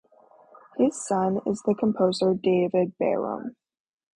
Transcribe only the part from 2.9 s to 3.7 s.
Behrman.